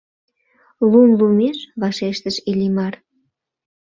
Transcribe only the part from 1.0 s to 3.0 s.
лумеш,— вашештыш Иллимар.